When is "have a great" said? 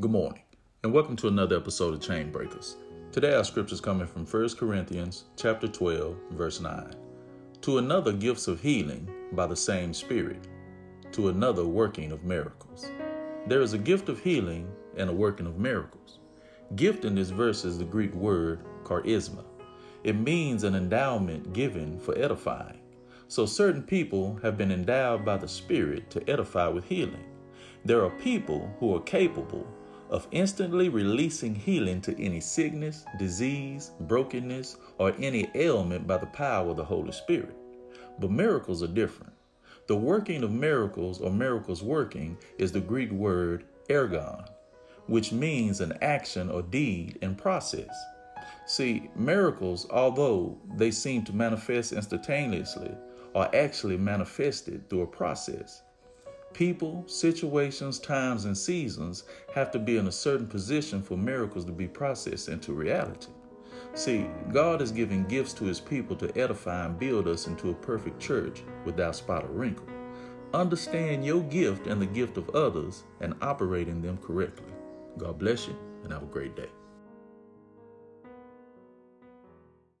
76.12-76.56